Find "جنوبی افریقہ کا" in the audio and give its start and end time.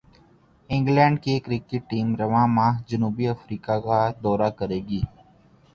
2.89-3.99